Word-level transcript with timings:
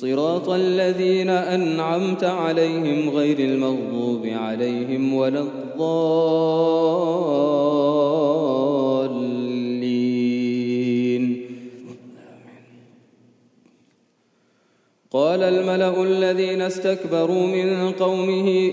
صراط 0.00 0.48
الذين 0.48 1.28
أنعمت 1.28 2.24
عليهم 2.24 3.10
غير 3.10 3.38
المغضوب 3.38 4.26
عليهم 4.26 5.14
ولا 5.14 5.40
الضالين. 5.40 6.00
قال 15.10 15.42
الملأ 15.42 16.02
الذين 16.02 16.62
استكبروا 16.62 17.46
من 17.46 17.92
قومه 17.92 18.72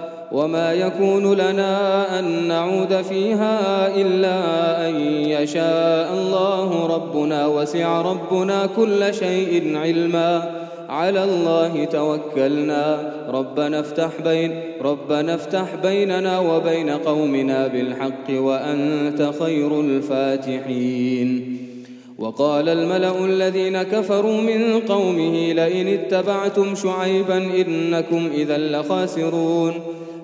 وما 0.31 0.73
يكون 0.73 1.33
لنا 1.33 2.19
أن 2.19 2.47
نعود 2.47 3.01
فيها 3.01 3.87
إلا 3.95 4.37
أن 4.89 4.95
يشاء 5.05 6.13
الله 6.13 6.87
ربنا 6.95 7.47
وسع 7.47 8.01
ربنا 8.01 8.69
كل 8.75 9.13
شيء 9.13 9.77
علما. 9.77 10.61
على 10.89 11.23
الله 11.23 11.85
توكلنا. 11.85 13.13
ربنا 13.29 13.79
افتح 13.79 14.09
بين 14.23 14.61
ربنا 14.81 15.35
افتح 15.35 15.75
بيننا 15.83 16.39
وبين 16.39 16.89
قومنا 16.89 17.67
بالحق 17.67 18.29
وأنت 18.29 19.31
خير 19.39 19.79
الفاتحين. 19.79 21.57
وقال 22.19 22.69
الملأ 22.69 23.25
الذين 23.25 23.83
كفروا 23.83 24.41
من 24.41 24.79
قومه 24.79 25.53
لئن 25.53 25.87
اتبعتم 25.87 26.75
شعيبا 26.75 27.37
إنكم 27.37 28.29
إذا 28.33 28.57
لخاسرون. 28.57 29.73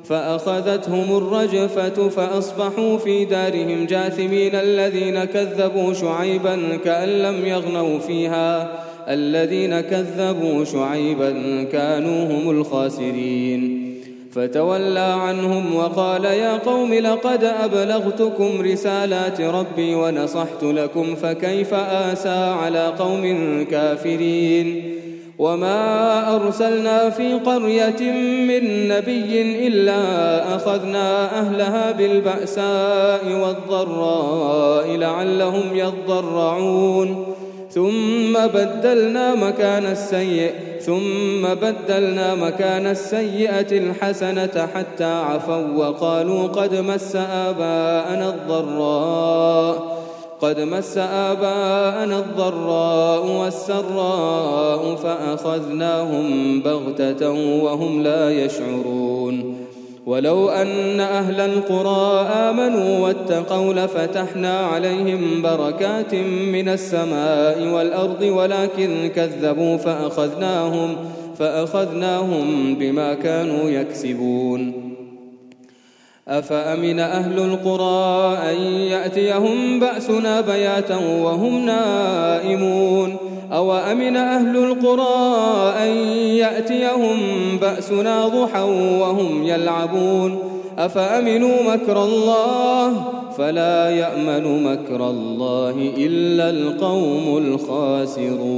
فأخذتهم 0.09 1.17
الرجفة 1.17 2.09
فأصبحوا 2.09 2.97
في 2.97 3.25
دارهم 3.25 3.85
جاثمين 3.85 4.55
الذين 4.55 5.23
كذبوا 5.23 5.93
شعيبا 5.93 6.77
كأن 6.85 7.09
لم 7.09 7.45
يغنوا 7.45 7.99
فيها. 7.99 8.71
الذين 9.09 9.79
كذبوا 9.79 10.63
شعيبا 10.63 11.63
كانوا 11.71 12.25
هم 12.25 12.49
الخاسرين. 12.49 13.93
فتولى 14.31 14.99
عنهم 14.99 15.75
وقال 15.75 16.25
يا 16.25 16.57
قوم 16.57 16.93
لقد 16.93 17.43
أبلغتكم 17.43 18.61
رسالات 18.61 19.41
ربي 19.41 19.95
ونصحت 19.95 20.63
لكم 20.63 21.15
فكيف 21.15 21.73
آسى 21.73 22.29
على 22.29 22.93
قوم 22.99 23.23
كافرين. 23.71 24.93
وما 25.39 26.35
أرسلنا 26.35 27.09
في 27.09 27.33
قرية 27.33 28.11
من 28.47 28.87
نبي 28.87 29.67
إلا 29.67 30.55
أخذنا 30.55 31.39
أهلها 31.39 31.91
بالبأساء 31.91 33.21
والضراء 33.43 34.95
لعلهم 34.95 35.63
يضرعون 35.73 37.25
ثم 37.71 38.33
بدلنا 38.53 39.35
مكان 39.35 39.85
السيء 39.85 40.51
ثم 40.81 41.47
بدلنا 41.61 42.35
مكان 42.35 42.87
السيئة 42.87 43.77
الحسنة 43.77 44.67
حتى 44.75 45.03
عفوا 45.03 45.77
وقالوا 45.77 46.47
قد 46.47 46.75
مس 46.75 47.15
آباءنا 47.15 48.29
الضراء 48.29 49.96
قد 50.41 50.59
مس 50.59 50.97
آباءنا 50.97 52.19
الضراء 52.19 53.25
والسراء 53.25 54.95
فأخذناهم 54.95 56.59
بغتة 56.61 57.29
وهم 57.63 58.03
لا 58.03 58.45
يشعرون. 58.45 59.57
ولو 60.05 60.49
أن 60.49 60.99
أهل 60.99 61.39
القرى 61.39 62.21
آمنوا 62.21 62.99
واتقوا 62.99 63.73
لفتحنا 63.73 64.59
عليهم 64.59 65.41
بركات 65.41 66.15
من 66.53 66.69
السماء 66.69 67.67
والأرض 67.67 68.21
ولكن 68.21 69.09
كذبوا 69.15 69.77
فأخذناهم 69.77 70.95
فأخذناهم 71.39 72.75
بما 72.75 73.13
كانوا 73.13 73.69
يكسبون. 73.69 74.86
أفأمن 76.27 76.99
أهل 76.99 77.39
القرى 77.39 78.37
أن 78.51 78.55
يأتيهم 78.65 79.79
بأسنا 79.79 80.41
بياتا 80.41 80.97
وهم 80.97 81.65
نائمون؟ 81.65 83.17
أو 83.53 83.73
أمن 83.73 84.15
أهل 84.15 84.57
القرى 84.57 85.73
أن 85.83 85.89
يأتيهم 86.17 87.17
بأسنا 87.61 88.27
ضحى 88.27 88.63
وهم 88.99 89.43
يلعبون؟ 89.43 90.39
أفأمنوا 90.77 91.63
مكر 91.73 92.03
الله؟ 92.03 93.03
فلا 93.37 93.89
يأمن 93.89 94.63
مكر 94.63 95.09
الله 95.09 95.91
إلا 95.97 96.49
القوم 96.49 97.37
الخاسرون. 97.37 98.57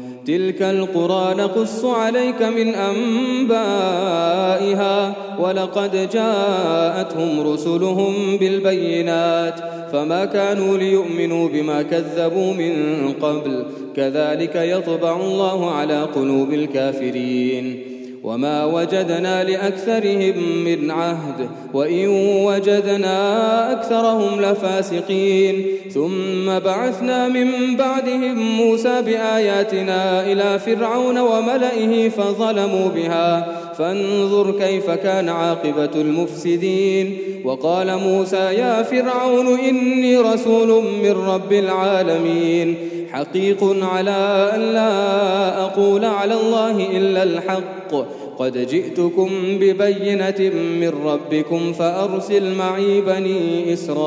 تلك 0.25 0.61
القرى 0.61 1.33
نقص 1.33 1.85
عليك 1.85 2.41
من 2.41 2.75
أنبائها 2.75 3.95
ولقد 5.39 6.09
جاءتهم 6.13 7.51
رسلهم 7.53 8.37
بالبينات 8.37 9.59
فما 9.91 10.25
كانوا 10.25 10.77
ليؤمنوا 10.77 11.49
بما 11.49 11.81
كذبوا 11.81 12.53
من 12.53 12.73
قبل 13.21 13.65
كذلك 13.95 14.55
يطبع 14.55 15.15
الله 15.15 15.71
على 15.71 16.01
قلوب 16.01 16.53
الكافرين 16.53 17.90
وما 18.23 18.65
وجدنا 18.65 19.43
لأكثرهم 19.43 20.63
من 20.65 20.91
عهد 20.91 21.49
وإن 21.73 22.07
وجدنا 22.45 23.71
أكثرهم 23.71 24.41
لفاسقين 24.41 25.65
ثم 25.93 26.59
بعثنا 26.59 27.27
من 27.27 27.75
بعدهم 27.77 28.57
موسى 28.57 29.01
بآياتنا 29.01 30.31
إلى 30.31 30.59
فرعون 30.59 31.17
وملئه 31.19 32.09
فظلموا 32.09 32.89
بها 32.89 33.55
فانظر 33.77 34.51
كيف 34.51 34.89
كان 34.89 35.29
عاقبة 35.29 35.91
المفسدين 35.95 37.17
وقال 37.43 37.97
موسى 37.97 38.37
يا 38.37 38.83
فرعون 38.83 39.59
إني 39.59 40.17
رسول 40.17 40.83
من 41.03 41.11
رب 41.11 41.53
العالمين 41.53 42.75
حقيق 43.11 43.75
على 43.81 44.51
أن 44.55 44.61
لا 44.61 45.61
أقول 45.61 46.05
على 46.05 46.33
الله 46.33 46.97
إلا 46.97 47.23
الحق 47.23 47.80
قد 48.39 48.57
جئتكم 48.57 49.29
ببينة 49.59 50.51
من 50.79 50.93
ربكم 51.05 51.73
فأرسل 51.73 52.55
معي 52.55 53.01
بني 53.01 53.73
إسرائيل. 53.73 54.01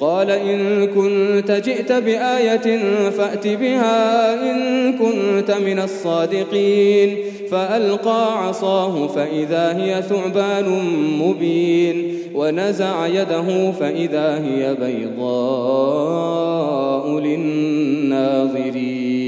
قال 0.00 0.30
إن 0.30 0.86
كنت 0.86 1.50
جئت 1.50 1.92
بآية 1.92 2.78
فأت 3.10 3.46
بها 3.46 4.34
إن 4.50 4.92
كنت 4.92 5.50
من 5.50 5.78
الصادقين. 5.78 7.16
فألقى 7.50 8.48
عصاه 8.48 9.06
فإذا 9.06 9.76
هي 9.76 10.02
ثعبان 10.02 10.68
مبين. 11.18 12.18
ونزع 12.34 13.06
يده 13.06 13.72
فإذا 13.72 14.44
هي 14.44 14.74
بيضاء 14.74 15.18
للناظرين. 17.18 19.27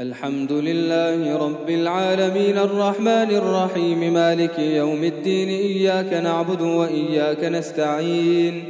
الحمد 0.00 0.52
لله 0.52 1.36
رب 1.36 1.70
العالمين 1.70 2.58
الرحمن 2.58 3.30
الرحيم 3.30 4.12
مالك 4.12 4.58
يوم 4.58 5.04
الدين 5.04 5.48
إياك 5.48 6.12
نعبد 6.12 6.62
وإياك 6.62 7.44
نستعين 7.44 8.64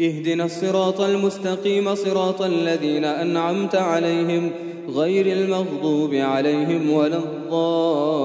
اهدنا 0.00 0.44
الصراط 0.44 1.00
المستقيم 1.00 1.94
صراط 1.94 2.42
الذين 2.42 3.04
أنعمت 3.04 3.74
عليهم 3.74 4.50
غير 4.88 5.26
المغضوب 5.26 6.14
عليهم 6.14 6.90
ولا 6.90 7.16
الضالين. 7.16 8.24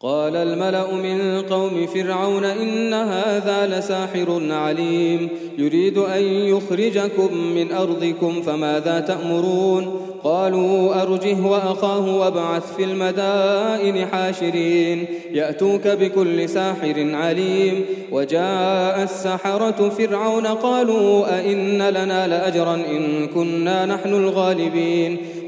قال 0.00 0.36
الملأ 0.36 0.94
من 0.94 1.40
قوم 1.40 1.86
فرعون 1.86 2.44
إن 2.44 2.94
هذا 2.94 3.78
لساحر 3.78 4.52
عليم. 4.52 5.28
يريد 5.58 5.98
أن 5.98 6.22
يخرجكم 6.22 7.36
من 7.36 7.72
أرضكم 7.72 8.42
فماذا 8.42 9.00
تأمرون؟ 9.00 10.00
قالوا 10.24 11.02
أرجه 11.02 11.46
وأخاه 11.46 12.16
وابعث 12.16 12.76
في 12.76 12.84
المدائن 12.84 14.06
حاشرين 14.06 15.04
يأتوك 15.32 15.88
بكل 15.88 16.48
ساحر 16.48 17.10
عليم. 17.14 17.84
وجاء 18.12 19.02
السحرة 19.02 19.88
فرعون 19.88 20.46
قالوا 20.46 21.38
أئن 21.38 21.82
لنا 21.82 22.28
لأجرا 22.28 22.74
إن 22.74 23.26
كنا 23.26 23.86
نحن 23.86 24.14
الغالبين. 24.14 25.16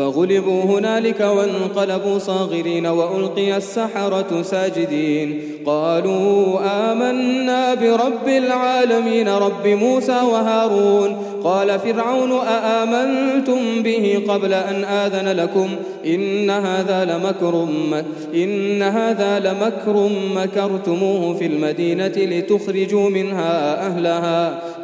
فغلبوا 0.00 0.62
هنالك 0.64 1.20
وانقلبوا 1.20 2.18
صاغرين 2.18 2.86
وألقي 2.86 3.56
السحرة 3.56 4.42
ساجدين. 4.42 5.40
قالوا 5.66 6.58
آمنا 6.92 7.74
برب 7.74 8.28
العالمين 8.28 9.28
رب 9.28 9.66
موسى 9.66 10.20
وهارون. 10.32 11.16
قال 11.44 11.78
فرعون 11.78 12.32
أآمنتم 12.32 13.82
به 13.82 14.22
قبل 14.28 14.52
أن 14.54 14.84
آذن 14.84 15.28
لكم؟ 15.28 15.68
إن 16.06 16.50
هذا 16.50 17.04
لمكر 17.04 17.68
إن 18.34 18.82
هذا 18.82 19.38
لمكر 19.38 20.10
مكرتموه 20.34 21.34
في 21.34 21.46
المدينة 21.46 22.12
لتخرجوا 22.16 23.10
منها 23.10 23.86
أهلها. 23.86 24.62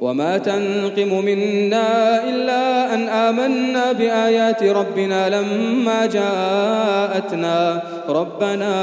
وما 0.00 0.38
تنقم 0.38 1.24
منا 1.24 2.24
إلا 2.28 2.94
أن 2.94 3.08
آمنا 3.08 3.92
بآيات 3.92 4.62
ربنا 4.62 5.28
لما 5.28 6.06
جاءتنا. 6.06 7.82
ربنا 8.08 8.74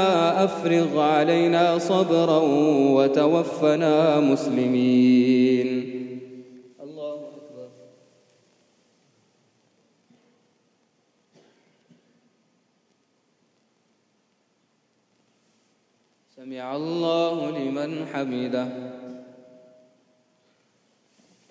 أفرغ 0.44 1.00
علينا 1.00 1.78
صبرا 1.78 2.40
وتوفنا 2.96 4.20
مسلمين. 4.20 5.68
سمع 16.36 16.76
الله 16.76 17.50
لمن 17.58 18.06
حمده. 18.12 18.68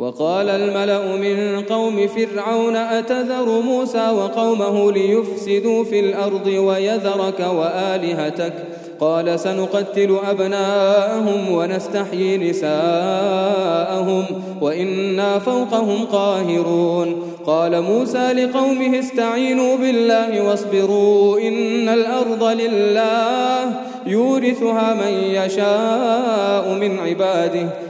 وقال 0.00 0.48
الملأ 0.48 1.16
من 1.16 1.60
قوم 1.60 2.06
فرعون 2.06 2.76
أتذر 2.76 3.60
موسى 3.60 4.10
وقومه 4.10 4.92
ليفسدوا 4.92 5.84
في 5.84 6.00
الأرض 6.00 6.46
ويذرك 6.46 7.40
وآلهتك؟ 7.40 8.52
قال 9.00 9.40
سنقتل 9.40 10.16
أبناءهم 10.30 11.52
ونستحيي 11.52 12.50
نساءهم 12.50 14.24
وإنا 14.60 15.38
فوقهم 15.38 16.04
قاهرون. 16.12 17.22
قال 17.46 17.82
موسى 17.82 18.32
لقومه 18.32 18.98
استعينوا 18.98 19.76
بالله 19.76 20.42
واصبروا 20.42 21.40
إن 21.40 21.88
الأرض 21.88 22.44
لله 22.44 23.72
يورثها 24.06 24.94
من 24.94 25.12
يشاء 25.24 26.74
من 26.80 26.98
عباده. 26.98 27.89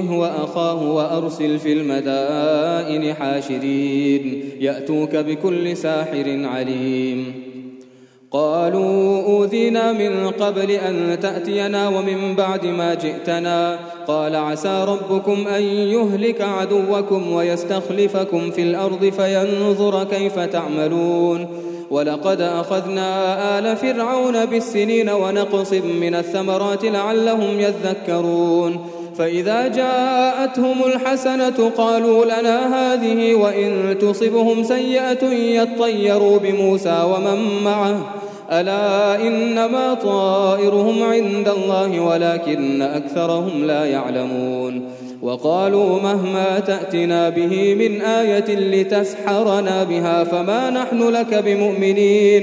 أرجه 0.00 0.18
وأخاه 0.18 0.92
وأرسل 0.92 1.58
في 1.58 1.72
المدائن 1.72 3.14
حاشرين 3.14 4.44
يأتوك 4.60 5.16
بكل 5.16 5.76
ساحر 5.76 6.40
عليم. 6.44 7.34
قالوا 8.30 9.22
أوذينا 9.22 9.92
من 9.92 10.30
قبل 10.30 10.70
أن 10.70 11.20
تأتينا 11.22 11.88
ومن 11.88 12.34
بعد 12.36 12.66
ما 12.66 12.94
جئتنا. 12.94 13.78
قال 14.06 14.36
عسى 14.36 14.84
ربكم 14.88 15.46
أن 15.46 15.62
يهلك 15.62 16.40
عدوكم 16.40 17.32
ويستخلفكم 17.32 18.50
في 18.50 18.62
الأرض 18.62 19.04
فينظر 19.04 20.04
كيف 20.04 20.38
تعملون. 20.38 21.46
ولقد 21.90 22.40
أخذنا 22.40 23.58
آل 23.58 23.76
فرعون 23.76 24.44
بالسنين 24.44 25.08
ونقص 25.08 25.72
من 25.72 26.14
الثمرات 26.14 26.84
لعلهم 26.84 27.60
يذكرون. 27.60 28.78
فإذا 29.20 29.68
جاءتهم 29.68 30.84
الحسنة 30.86 31.70
قالوا 31.76 32.24
لنا 32.24 32.58
هذه 32.76 33.34
وإن 33.34 33.98
تصبهم 34.00 34.62
سيئة 34.62 35.24
يطيروا 35.32 36.38
بموسى 36.38 37.02
ومن 37.14 37.64
معه. 37.64 38.14
ألا 38.52 39.16
إنما 39.26 39.94
طائرهم 39.94 41.02
عند 41.02 41.48
الله 41.48 42.00
ولكن 42.00 42.82
أكثرهم 42.82 43.64
لا 43.64 43.84
يعلمون. 43.84 44.82
وقالوا 45.22 46.00
مهما 46.00 46.58
تأتنا 46.58 47.28
به 47.28 47.74
من 47.74 48.00
آية 48.00 48.54
لتسحرنا 48.56 49.84
بها 49.84 50.24
فما 50.24 50.70
نحن 50.70 51.08
لك 51.08 51.34
بمؤمنين. 51.34 52.42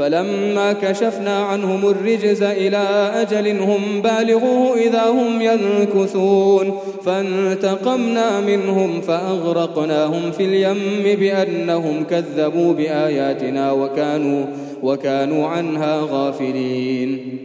فلما 0.00 0.72
كشفنا 0.72 1.38
عنهم 1.38 1.88
الرجز 1.88 2.42
إلى 2.42 3.10
أجل 3.14 3.60
هم 3.60 4.02
بالغوه 4.02 4.76
إذا 4.76 5.04
هم 5.04 5.42
ينكثون. 5.42 6.78
فانتقمنا 7.04 8.40
منهم 8.40 9.00
فأغرقناهم 9.00 10.30
في 10.30 10.44
اليم 10.44 11.20
بأنهم 11.20 12.04
كذبوا 12.04 12.72
بآياتنا 12.72 13.72
وكانوا 13.72 14.44
وكانوا 14.82 15.46
عنها 15.46 16.00
غافلين. 16.10 17.38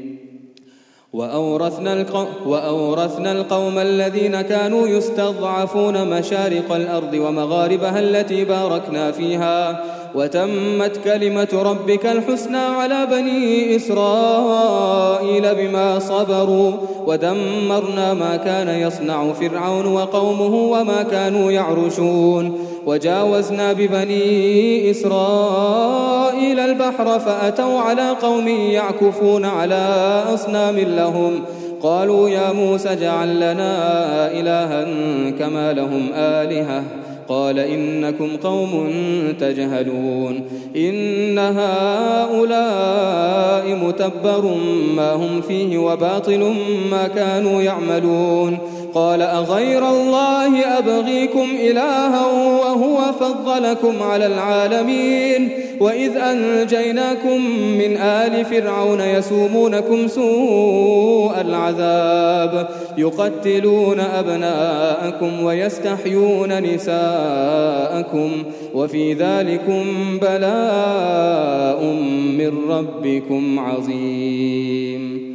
وأورثنا 1.13 1.93
القوم, 1.93 2.27
وأورثنا 2.45 3.31
القوم 3.31 3.77
الذين 3.77 4.41
كانوا 4.41 4.87
يستضعفون 4.87 6.09
مشارق 6.09 6.71
الأرض 6.71 7.13
ومغاربها 7.13 7.99
التي 7.99 8.45
باركنا 8.45 9.11
فيها. 9.11 9.83
وتمت 10.15 10.97
كلمة 11.03 11.47
ربك 11.53 12.05
الحسنى 12.05 12.57
على 12.57 13.07
بني 13.11 13.75
إسرائيل 13.75 15.55
بما 15.55 15.99
صبروا 15.99 16.71
ودمرنا 17.05 18.13
ما 18.13 18.35
كان 18.35 18.69
يصنع 18.69 19.33
فرعون 19.33 19.85
وقومه 19.85 20.55
وما 20.55 21.03
كانوا 21.03 21.51
يعرشون. 21.51 22.59
وجاوزنا 22.85 23.73
ببني 23.73 24.91
إسرائيل 24.91 26.59
البحر 26.59 27.19
فأتوا 27.19 27.79
على 27.79 28.09
قوم 28.09 28.47
يعكفون 28.47 29.45
على 29.45 30.23
أصنام 30.33 30.79
لهم. 30.79 31.41
قالوا 31.81 32.29
يا 32.29 32.53
موسى 32.53 32.91
اجعل 32.91 33.35
لنا 33.35 33.71
إلها 34.31 34.83
كما 35.39 35.73
لهم 35.73 36.09
آلهة. 36.13 36.83
قال 37.29 37.59
إنكم 37.59 38.37
قوم 38.43 38.89
تجهلون 39.39 40.41
إن 40.75 41.39
هؤلاء 41.39 42.55
متبر 43.75 44.57
ما 44.95 45.13
هم 45.13 45.41
فيه 45.41 45.77
وباطل 45.77 46.53
ما 46.91 47.07
كانوا 47.07 47.61
يعملون 47.61 48.57
قال 48.95 49.21
أغير 49.21 49.89
الله 49.89 50.77
أبغيكم 50.77 51.49
إلها 51.59 52.25
وهو 52.61 53.13
فضلكم 53.19 54.03
على 54.03 54.25
العالمين. 54.25 55.49
وإذ 55.79 56.17
أنجيناكم 56.17 57.41
من 57.77 57.97
آل 57.97 58.45
فرعون 58.45 59.01
يسومونكم 59.01 60.07
سوء 60.07 61.41
العذاب 61.41 62.67
يقتلون 62.97 63.99
أبناءكم 63.99 65.43
ويستحيون 65.43 66.63
نساءكم 66.63 68.31
وفي 68.73 69.13
ذلكم 69.13 69.83
بلاء 70.21 71.83
من 72.37 72.51
ربكم 72.69 73.59
عظيم. 73.59 75.34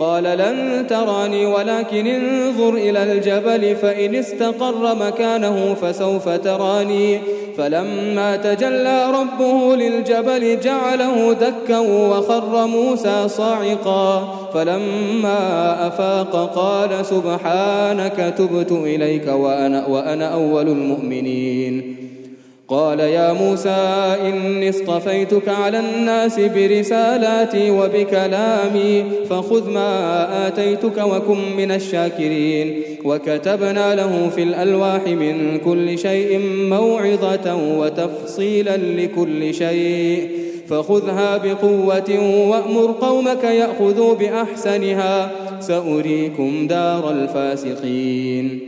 قال 0.00 0.22
لن 0.22 0.86
تراني 0.88 1.46
ولكن 1.46 2.06
انظر 2.06 2.74
إلى 2.74 3.12
الجبل 3.12 3.76
فإن 3.76 4.14
استقر 4.14 4.94
مكانه 4.94 5.74
فسوف 5.74 6.28
تراني. 6.28 7.18
فلما 7.56 8.36
تجلى 8.36 9.06
ربه 9.20 9.76
للجبل 9.76 10.60
جعله 10.60 11.32
دكا 11.32 11.78
وخر 11.78 12.66
موسى 12.66 13.28
صاعقا. 13.28 14.34
فلما 14.54 15.38
أفاق 15.86 16.54
قال 16.54 17.06
سبحانك 17.06 18.34
تبت 18.38 18.72
إليك 18.72 19.28
وأنا, 19.28 19.86
وأنا 19.86 20.34
أول 20.34 20.68
المؤمنين. 20.68 22.07
قال 22.68 23.00
يا 23.00 23.32
موسى 23.32 24.16
إني 24.26 24.68
اصطفيتك 24.68 25.48
على 25.48 25.78
الناس 25.80 26.40
برسالاتي 26.40 27.70
وبكلامي 27.70 29.04
فخذ 29.30 29.70
ما 29.70 30.48
آتيتك 30.48 30.98
وكن 30.98 31.56
من 31.56 31.70
الشاكرين 31.70 32.82
وكتبنا 33.04 33.94
له 33.94 34.28
في 34.28 34.42
الألواح 34.42 35.06
من 35.06 35.58
كل 35.58 35.98
شيء 35.98 36.38
موعظة 36.68 37.78
وتفصيلا 37.78 38.76
لكل 38.76 39.54
شيء 39.54 40.30
فخذها 40.68 41.36
بقوة 41.36 42.18
وأمر 42.48 42.94
قومك 43.00 43.44
يأخذوا 43.44 44.14
بأحسنها 44.14 45.30
سأريكم 45.60 46.66
دار 46.66 47.10
الفاسقين 47.10 48.67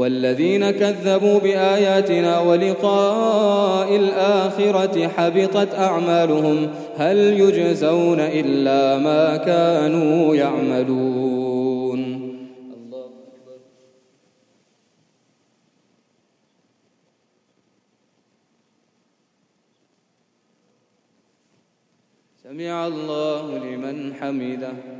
والذين 0.00 0.70
كذبوا 0.70 1.38
بآياتنا 1.38 2.40
ولقاء 2.40 3.96
الآخرة 3.96 5.08
حبطت 5.08 5.74
أعمالهم 5.74 6.70
هل 6.96 7.16
يجزون 7.16 8.20
إلا 8.20 8.98
ما 8.98 9.36
كانوا 9.36 10.34
يعملون. 10.34 12.00
سمع 22.42 22.86
الله 22.86 23.58
لمن 23.58 24.14
حمده. 24.14 24.99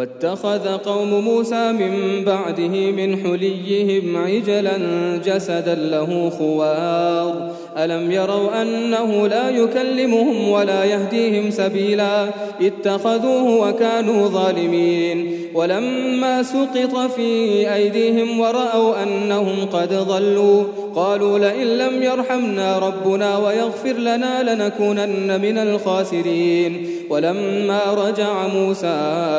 واتخذ 0.00 0.68
قوم 0.68 1.24
موسى 1.24 1.72
من 1.72 2.24
بعده 2.24 2.90
من 2.90 3.16
حليهم 3.16 4.16
عجلا 4.16 4.76
جسدا 5.24 5.74
له 5.74 6.30
خوار. 6.38 7.50
ألم 7.78 8.10
يروا 8.10 8.62
أنه 8.62 9.28
لا 9.28 9.50
يكلمهم 9.50 10.48
ولا 10.48 10.84
يهديهم 10.84 11.50
سبيلا؟ 11.50 12.28
اتخذوه 12.60 13.68
وكانوا 13.68 14.28
ظالمين. 14.28 15.36
ولما 15.54 16.42
سقط 16.42 17.10
في 17.16 17.74
أيديهم 17.74 18.40
ورأوا 18.40 19.02
أنهم 19.02 19.66
قد 19.72 19.94
ضلوا 19.94 20.64
قالوا 20.94 21.38
لئن 21.38 21.66
لم 21.66 22.02
يرحمنا 22.02 22.78
ربنا 22.78 23.38
ويغفر 23.38 23.92
لنا 23.92 24.54
لنكونن 24.54 25.40
من 25.40 25.58
الخاسرين. 25.58 26.99
ولما 27.10 27.80
رجع 27.94 28.46
موسى 28.46 28.98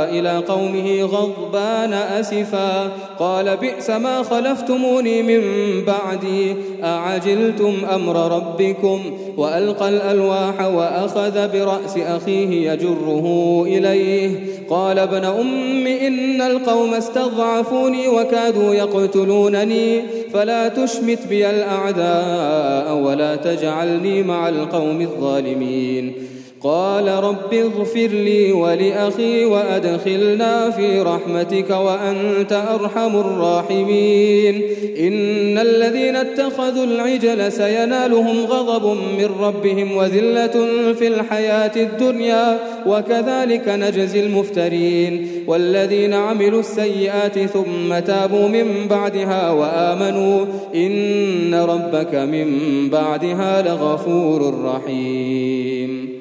إلى 0.09 0.37
قومه 0.37 1.01
غضبان 1.01 1.93
أسفا 1.93 2.91
قال 3.19 3.57
بئس 3.57 3.89
ما 3.89 4.23
خلفتموني 4.23 5.23
من 5.23 5.41
بعدي 5.85 6.55
أعجلتم 6.83 7.73
أمر 7.93 8.35
ربكم؟ 8.35 8.99
وألقى 9.37 9.89
الألواح 9.89 10.61
وأخذ 10.61 11.51
برأس 11.53 11.97
أخيه 11.97 12.71
يجره 12.71 13.63
إليه. 13.67 14.29
قال 14.69 14.99
ابن 14.99 15.25
أم 15.25 15.87
إن 15.87 16.41
القوم 16.41 16.93
استضعفوني 16.93 18.07
وكادوا 18.07 18.73
يقتلونني 18.73 20.01
فلا 20.33 20.67
تشمت 20.67 21.27
بي 21.29 21.49
الأعداء 21.49 22.97
ولا 22.97 23.35
تجعلني 23.35 24.23
مع 24.23 24.49
القوم 24.49 25.01
الظالمين. 25.01 26.13
قال 26.63 27.07
رب 27.07 27.53
اغفر 27.53 28.07
لي 28.07 28.51
ولأخي 28.51 29.45
وأدخلنا 29.45 30.69
في 30.69 31.01
رحمتك 31.01 31.69
وأنت 31.69 32.63
أرحم 32.73 33.15
الراحمين. 33.15 34.61
إن 34.99 35.57
الذين 35.57 36.15
اتخذوا 36.15 36.83
العجل 36.83 37.51
سينالهم 37.51 38.45
غضب 38.45 38.97
من 39.17 39.29
ربهم 39.39 39.97
وذلة 39.97 40.67
في 40.93 41.07
الحياة 41.07 41.71
الدنيا 41.75 42.59
وكذلك 42.87 43.67
نجزي 43.67 44.19
المفترين. 44.19 45.27
والذين 45.47 46.13
عملوا 46.13 46.59
السيئات 46.59 47.39
ثم 47.39 47.99
تابوا 47.99 48.47
من 48.47 48.87
بعدها 48.89 49.51
وآمنوا 49.51 50.45
إن 50.75 51.55
ربك 51.55 52.15
من 52.15 52.47
بعدها 52.89 53.61
لغفور 53.61 54.53
رحيم. 54.65 56.20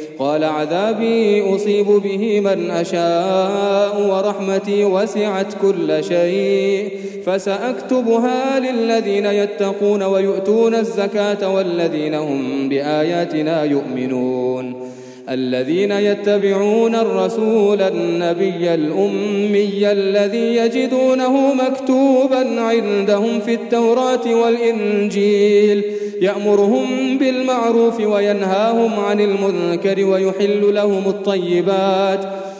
قال 0.21 0.43
عذابي 0.43 1.41
أصيب 1.55 1.85
به 1.85 2.39
من 2.39 2.71
أشاء 2.71 4.09
ورحمتي 4.09 4.85
وسعت 4.85 5.53
كل 5.61 6.03
شيء 6.03 6.89
فسأكتبها 7.25 8.59
للذين 8.59 9.25
يتقون 9.25 10.03
ويؤتون 10.03 10.75
الزكاة 10.75 11.53
والذين 11.53 12.13
هم 12.13 12.69
بآياتنا 12.69 13.63
يؤمنون. 13.63 14.91
الذين 15.29 15.91
يتبعون 15.91 16.95
الرسول 16.95 17.81
النبي 17.81 18.73
الأمي 18.73 19.91
الذي 19.91 20.55
يجدونه 20.55 21.53
مكتوبا 21.53 22.61
عندهم 22.61 23.39
في 23.39 23.53
التوراة 23.53 24.35
والإنجيل 24.35 25.83
يأمرهم 26.21 27.17
بالمعروف 27.17 27.99
وينهاهم 27.99 28.99
عن 28.99 29.19
المنكر 29.19 30.05
ويحل 30.05 30.73
لهم 30.73 31.03
الطيبات 31.07 32.19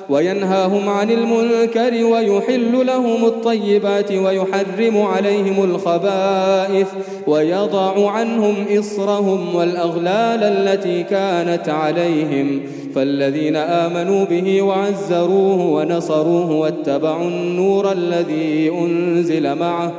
وينهاهم 0.09 0.89
عن 0.89 1.11
المنكر 1.11 2.05
ويحل 2.05 2.85
لهم 2.87 3.25
الطيبات 3.25 4.11
ويحرم 4.11 5.01
عليهم 5.01 5.63
الخبائث 5.63 6.87
ويضع 7.27 8.09
عنهم 8.09 8.55
إصرهم 8.79 9.55
والأغلال 9.55 10.43
التي 10.43 11.03
كانت 11.03 11.69
عليهم. 11.69 12.61
فالذين 12.95 13.55
آمنوا 13.55 14.25
به 14.25 14.61
وعزروه 14.61 15.65
ونصروه 15.65 16.51
واتبعوا 16.51 17.27
النور 17.27 17.91
الذي 17.91 18.69
أنزل 18.69 19.55
معه 19.55 19.93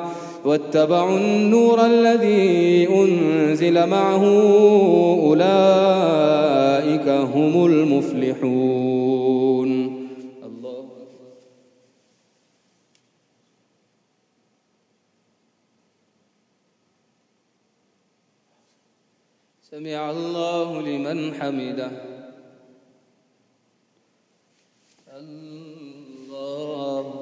واتبعوا 0.44 1.18
النور 1.18 1.86
الذي 1.86 2.88
أنزل 2.88 3.86
معه 3.86 4.24
أولئك 5.28 7.08
هم 7.08 7.66
المفلحون. 7.66 9.70
الله 10.44 10.88
سمع 19.70 20.10
الله 20.10 20.82
لمن 20.82 21.34
حمده. 21.34 21.90
الله 25.16 27.21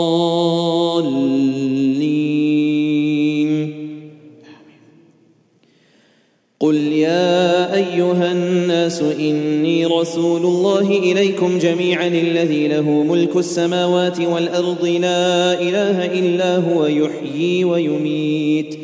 الناس 8.81 9.01
إني 9.19 9.85
رسول 9.85 10.41
الله 10.41 10.89
إليكم 10.89 11.57
جميعا 11.57 12.07
الذي 12.07 12.67
له 12.67 12.89
ملك 12.89 13.35
السماوات 13.35 14.21
والأرض 14.21 14.85
لا 14.85 15.61
إله 15.61 16.05
إلا 16.05 16.57
هو 16.57 16.85
يحيي 16.85 17.63
ويميت. 17.63 18.75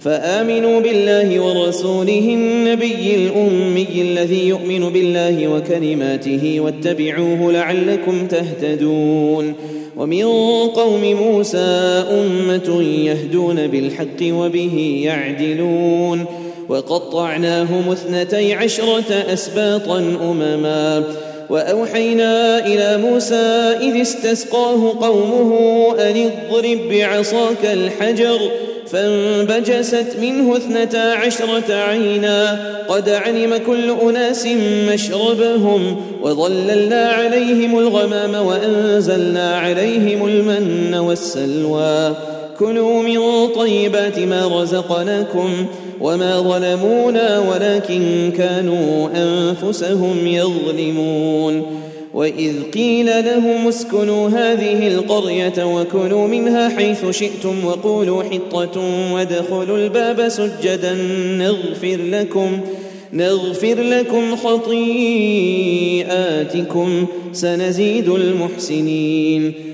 فآمنوا 0.00 0.80
بالله 0.80 1.40
ورسوله 1.40 2.28
النبي 2.34 3.14
الأمي 3.14 3.86
الذي 4.00 4.48
يؤمن 4.48 4.88
بالله 4.88 5.48
وكلماته 5.48 6.60
واتبعوه 6.60 7.52
لعلكم 7.52 8.26
تهتدون. 8.26 9.54
ومن 9.96 10.24
قوم 10.74 11.04
موسى 11.04 12.04
أمة 12.10 12.82
يهدون 12.82 13.66
بالحق 13.66 14.20
وبه 14.22 15.02
يعدلون. 15.04 16.24
وقطعناهم 16.68 17.90
اثنتي 17.92 18.54
عشرة 18.54 19.24
أسباطا 19.32 19.98
أمما. 19.98 21.04
وأوحينا 21.50 22.66
إلى 22.66 22.98
موسى 22.98 23.76
إذ 23.80 24.00
استسقاه 24.00 24.94
قومه 25.00 25.58
أن 25.98 26.30
اضرب 26.30 26.78
بعصاك 26.90 27.64
الحجر 27.64 28.38
فانبجست 28.86 30.16
منه 30.20 30.56
اثنتا 30.56 30.96
عشرة 30.96 31.74
عينا. 31.74 32.58
قد 32.88 33.08
علم 33.08 33.56
كل 33.66 33.90
أناس 33.90 34.48
مشربهم 34.92 35.96
وظللنا 36.22 37.08
عليهم 37.08 37.78
الغمام 37.78 38.46
وأنزلنا 38.46 39.56
عليهم 39.56 40.26
المن 40.26 40.94
والسلوى. 40.94 42.14
كلوا 42.58 43.02
من 43.02 43.48
طيبات 43.48 44.18
ما 44.18 44.62
رزقناكم 44.62 45.66
وما 46.04 46.40
ظلمونا 46.40 47.28
ولكن 47.38 48.32
كانوا 48.36 49.08
أنفسهم 49.14 50.26
يظلمون. 50.26 51.84
وإذ 52.14 52.62
قيل 52.74 53.06
لهم 53.06 53.68
اسكنوا 53.68 54.28
هذه 54.28 54.88
القرية 54.88 55.64
وكلوا 55.74 56.26
منها 56.26 56.68
حيث 56.68 57.10
شئتم 57.10 57.64
وقولوا 57.64 58.22
حطة 58.22 58.80
وادخلوا 59.12 59.78
الباب 59.78 60.28
سجدا 60.28 60.94
نغفر 61.38 61.96
لكم 61.96 62.60
نغفر 63.12 63.74
لكم 63.74 64.36
خطيئاتكم 64.36 64.86
سنزيد 67.32 68.08
المحسنين. 68.08 69.73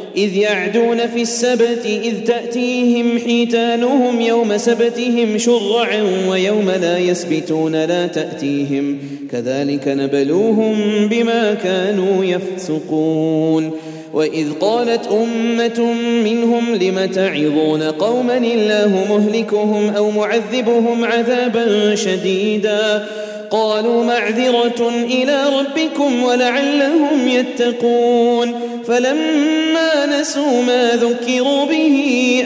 إذ 0.17 0.35
يعدون 0.35 1.07
في 1.07 1.21
السبت 1.21 1.85
إذ 1.85 2.23
تأتيهم 2.25 3.19
حيتانهم 3.19 4.21
يوم 4.21 4.57
سبتهم 4.57 5.37
شرعا 5.37 6.27
ويوم 6.29 6.71
لا 6.81 6.97
يسبتون 6.97 7.85
لا 7.85 8.07
تأتيهم. 8.07 8.97
كذلك 9.31 9.87
نبلوهم 9.87 10.75
بما 11.07 11.53
كانوا 11.53 12.25
يفسقون. 12.25 13.71
وإذ 14.13 14.47
قالت 14.61 15.07
أمة 15.07 15.93
منهم 16.23 16.75
لم 16.75 17.05
تعظون 17.05 17.83
قوما 17.83 18.37
الله 18.37 19.05
مهلكهم 19.09 19.89
أو 19.89 20.11
معذبهم 20.11 21.05
عذابا 21.05 21.95
شديدا؟ 21.95 23.05
قالوا 23.51 24.03
معذرة 24.03 24.89
إلى 25.05 25.43
ربكم 25.59 26.23
ولعلهم 26.23 27.27
يتقون. 27.27 28.53
فلما 28.91 30.19
نسوا 30.19 30.61
ما 30.61 30.91
ذكروا 30.95 31.65
به 31.65 31.97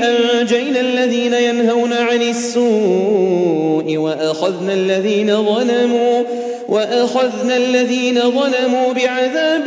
أنجينا 0.04 0.80
الذين 0.80 1.34
ينهون 1.34 1.94
عن 1.94 2.22
السوء 2.22 3.98
وأخذنا 3.98 4.74
الذين 4.74 5.28
ظلموا 5.28 6.24
وأخذنا 6.70 7.58
الذين 7.58 8.20
ظلموا 8.22 8.94
بعذاب 8.94 9.64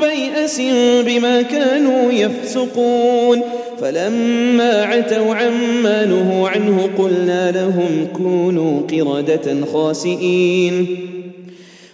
بيأس 0.00 0.60
بما 1.06 1.42
كانوا 1.42 2.12
يفسقون. 2.12 3.42
فلما 3.80 4.84
عتوا 4.84 5.34
عما 5.34 6.04
نهوا 6.04 6.48
عنه 6.48 6.88
قلنا 6.98 7.50
لهم 7.50 8.08
كونوا 8.16 8.80
قردة 8.90 9.66
خاسئين. 9.72 10.86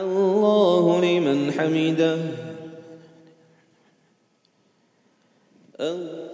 الله 0.00 1.00
لمن 1.00 1.52
حمده. 1.52 2.18
الله 5.80 6.33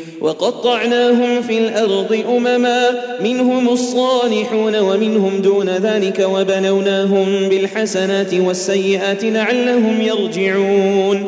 وقطعناهم 0.21 1.41
في 1.41 1.57
الأرض 1.57 2.23
أمما 2.29 2.89
منهم 3.23 3.69
الصالحون 3.69 4.75
ومنهم 4.79 5.41
دون 5.41 5.69
ذلك 5.69 6.19
وبلوناهم 6.19 7.49
بالحسنات 7.49 8.33
والسيئات 8.33 9.23
لعلهم 9.23 10.01
يرجعون 10.01 11.27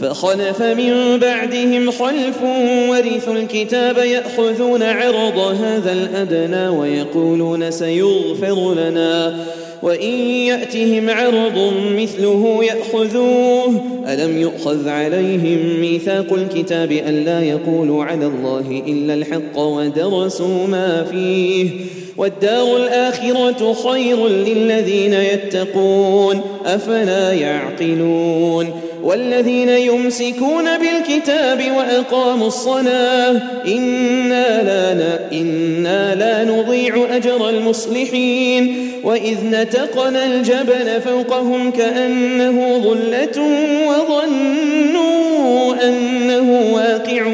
فخلف 0.00 0.62
من 0.62 1.18
بعدهم 1.18 1.90
خلف 1.90 2.42
ورثوا 2.90 3.34
الكتاب 3.34 3.98
يأخذون 3.98 4.82
عرض 4.82 5.38
هذا 5.38 5.92
الأدنى 5.92 6.68
ويقولون 6.68 7.70
سيغفر 7.70 8.74
لنا. 8.74 9.36
وإن 9.82 10.12
يأتهم 10.20 11.10
عرض 11.10 11.72
مثله 11.96 12.60
يأخذوه. 12.64 13.82
ألم 14.08 14.40
يؤخذ 14.40 14.88
عليهم 14.88 15.80
ميثاق 15.80 16.32
الكتاب 16.32 16.92
ألا 16.92 17.42
يقولوا 17.42 18.04
على 18.04 18.26
الله 18.26 18.82
إلا 18.86 19.14
الحق 19.14 19.58
ودرسوا 19.58 20.66
ما 20.66 21.04
فيه؟ 21.10 21.70
والدار 22.16 22.76
الآخرة 22.76 23.72
خير 23.72 24.28
للذين 24.28 25.12
يتقون. 25.12 26.40
أفلا 26.66 27.32
يعقلون؟ 27.32 28.87
والذين 29.02 29.68
يمسكون 29.68 30.64
بالكتاب 30.78 31.62
وأقاموا 31.76 32.46
الصلاة 32.46 33.42
إنا 33.66 34.62
لا, 34.62 35.32
إنا 35.32 36.14
لا 36.14 36.44
نضيع 36.44 37.16
أجر 37.16 37.48
المصلحين. 37.48 38.88
وإذ 39.04 39.36
نتقنا 39.50 40.26
الجبل 40.26 41.00
فوقهم 41.04 41.70
كأنه 41.70 42.78
ظلة 42.78 43.42
وظنوا 43.88 45.74
أنه 45.88 46.74
واقع 46.74 47.26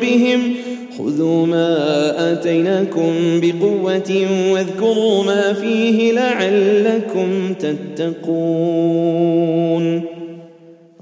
بهم. 0.00 0.54
خذوا 0.98 1.46
ما 1.46 2.32
آتيناكم 2.32 3.40
بقوة 3.42 4.26
واذكروا 4.50 5.24
ما 5.24 5.52
فيه 5.52 6.12
لعلكم 6.12 7.54
تتقون. 7.54 8.24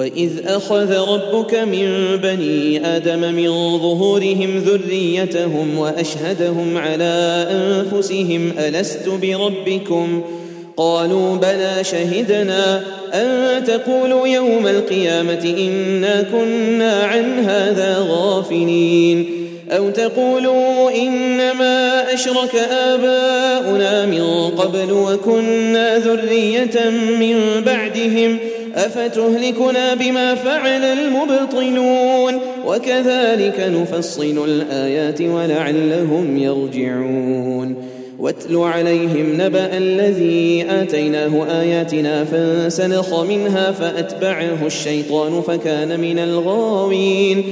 وإذ 0.00 0.30
أخذ 0.46 1.12
ربك 1.12 1.54
من 1.54 2.16
بني 2.22 2.86
آدم 2.86 3.34
من 3.34 3.78
ظهورهم 3.78 4.58
ذريتهم 4.58 5.78
وأشهدهم 5.78 6.76
على 6.76 7.46
أنفسهم 7.50 8.52
ألست 8.58 9.08
بربكم 9.08 10.22
قالوا 10.76 11.36
بلى 11.36 11.78
شهدنا 11.82 12.82
أن 13.14 13.64
تقولوا 13.64 14.26
يوم 14.26 14.66
القيامة 14.66 15.54
إنا 15.58 16.22
كنا 16.22 17.02
عن 17.02 17.38
هذا 17.38 18.06
غافلين 18.08 19.26
أو 19.70 19.90
تقولوا 19.90 20.90
إنما 20.90 22.04
أشرك 22.14 22.54
آباؤنا 22.70 24.06
من 24.06 24.50
قبل 24.56 24.92
وكنا 24.92 25.98
ذرية 25.98 26.90
من 27.20 27.62
بعدهم 27.66 28.38
أفتهلكنا 28.74 29.94
بما 29.94 30.34
فعل 30.34 30.84
المبطلون؟ 30.84 32.40
وكذلك 32.66 33.60
نفصل 33.60 34.44
الآيات 34.44 35.22
ولعلهم 35.22 36.38
يرجعون. 36.38 37.76
واتل 38.18 38.56
عليهم 38.56 39.40
نبأ 39.40 39.76
الذي 39.76 40.66
آتيناه 40.70 41.60
آياتنا 41.60 42.24
فانسلخ 42.24 43.20
منها 43.20 43.72
فأتبعه 43.72 44.66
الشيطان 44.66 45.42
فكان 45.42 46.00
من 46.00 46.18
الغاوين. 46.18 47.44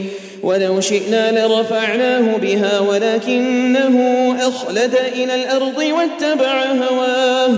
ولو 0.43 0.81
شئنا 0.81 1.47
لرفعناه 1.47 2.37
بها 2.37 2.81
ولكنه 2.81 3.97
أخلد 4.41 4.95
إلى 5.15 5.35
الأرض 5.35 5.79
واتبع 5.79 6.65
هواه. 6.65 7.51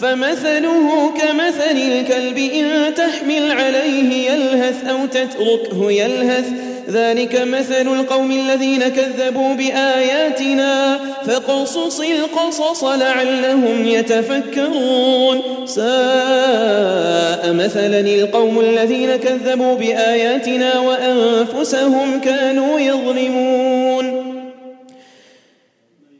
فمثله 0.00 1.10
كمثل 1.20 1.76
الكلب 1.76 2.38
إن 2.38 2.94
تحمل 2.94 3.52
عليه 3.52 4.30
يلهث 4.30 4.84
أو 4.84 5.06
تتركه 5.06 5.90
يلهث. 5.92 6.46
ذلك 6.90 7.42
مثل 7.42 7.88
القوم 8.00 8.30
الذين 8.30 8.88
كذبوا 8.88 9.54
بآياتنا. 9.54 10.98
فاقصص 11.26 12.00
القصص 12.00 12.84
لعلهم 12.84 13.86
يتفكرون. 13.86 15.42
ساء 15.64 17.52
مثلا 17.52 18.00
القوم 18.00 18.60
الذين 18.60 19.16
كذبوا 19.16 19.74
بآياتنا 19.74 20.78
وأنفسهم 20.78 22.20
كانوا 22.20 22.80
يظلمون. 22.80 23.95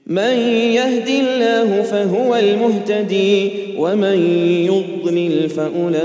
من 0.07 0.39
يهد 0.79 1.09
الله 1.09 1.83
فهو 1.83 2.37
المهتدي 2.37 3.51
ومن 3.79 4.19
يضلل 4.67 5.49
فأولئك 5.51 5.97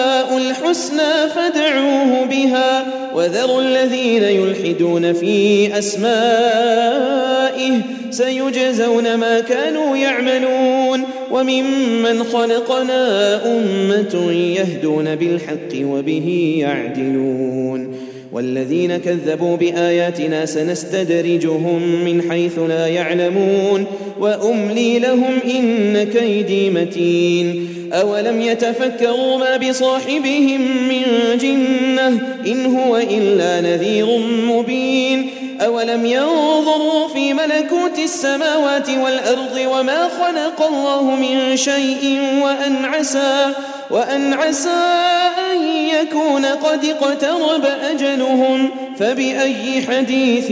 الحسنى 0.37 1.29
فادعوه 1.35 2.25
بها 2.25 2.85
وذروا 3.15 3.61
الذين 3.61 4.23
يلحدون 4.23 5.13
في 5.13 5.69
أسمائه 5.77 7.31
سيجزون 8.09 9.15
ما 9.15 9.39
كانوا 9.39 9.97
يعملون 9.97 11.03
وممن 11.31 12.23
خلقنا 12.23 13.35
أمة 13.45 14.31
يهدون 14.31 15.15
بالحق 15.15 15.85
وبه 15.85 16.55
يعدلون 16.59 17.90
والذين 18.31 18.97
كذبوا 18.97 19.57
بآياتنا 19.57 20.45
سنستدرجهم 20.45 22.03
من 22.05 22.31
حيث 22.31 22.59
لا 22.59 22.87
يعلمون 22.87 23.85
وأملي 24.19 24.99
لهم 24.99 25.39
إن 25.45 26.03
كيدي 26.03 26.69
متين. 26.69 27.67
أولم 27.93 28.41
يتفكروا 28.41 29.37
ما 29.37 29.57
بصاحبهم 29.57 30.61
من 30.89 31.03
جنة 31.37 32.07
إن 32.47 32.65
هو 32.65 32.97
إلا 32.97 33.61
نذير 33.61 34.17
مبين. 34.47 35.29
أولم 35.61 36.05
ينظروا 36.05 37.07
في 37.13 37.33
ملكوت 37.33 37.99
السماوات 38.03 38.89
والأرض 38.89 39.59
وما 39.73 40.03
خلق 40.03 40.67
الله 40.67 41.15
من 41.15 41.57
شيء 41.57 42.19
وأن 42.43 42.85
عسى 42.85 43.45
وأن 43.91 44.33
عسى 44.33 44.69
أن 45.51 45.61
يكون 45.67 46.45
قد 46.45 46.85
اقترب 46.85 47.65
أجلهم 47.91 48.69
فبأي 48.97 49.81
حديث 49.81 50.51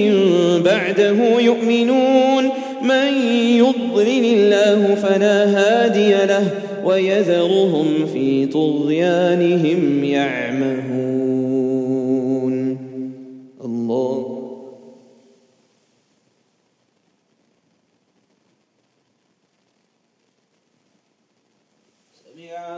بعده 0.63 1.39
يؤمنون؟ 1.39 2.49
من 2.81 3.13
يضلل 3.33 4.25
الله 4.25 4.95
فلا 4.95 5.45
هادي 5.45 6.25
له 6.25 6.51
ويذرهم 6.85 8.05
في 8.13 8.45
طغيانهم 8.45 10.03
يعمهون. 10.03 11.29
الله 13.65 14.39
سمع 22.13 22.77